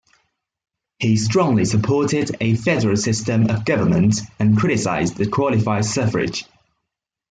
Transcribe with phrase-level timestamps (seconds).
[0.97, 6.43] He strongly supported a federal system of government and criticized the qualified suffrage.